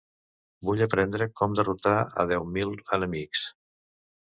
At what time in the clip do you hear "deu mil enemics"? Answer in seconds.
2.33-3.47